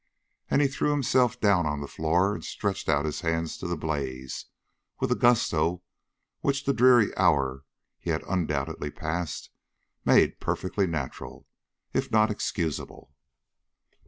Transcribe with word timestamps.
And 0.49 0.63
he 0.63 0.67
threw 0.67 0.89
himself 0.89 1.39
down 1.39 1.67
on 1.67 1.79
the 1.79 1.87
floor 1.87 2.33
and 2.33 2.43
stretched 2.43 2.89
out 2.89 3.05
his 3.05 3.21
hands 3.21 3.55
to 3.59 3.67
the 3.67 3.77
blaze, 3.77 4.47
with 4.99 5.11
a 5.11 5.15
gusto 5.15 5.83
which 6.39 6.65
the 6.65 6.73
dreary 6.73 7.15
hour 7.17 7.65
he 7.99 8.09
had 8.09 8.23
undoubtedly 8.23 8.89
passed 8.89 9.51
made 10.03 10.39
perfectly 10.39 10.87
natural, 10.87 11.45
if 11.93 12.09
not 12.11 12.31
excusable. 12.31 13.13